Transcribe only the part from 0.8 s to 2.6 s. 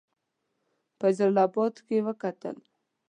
په جلا آباد کې وکتل.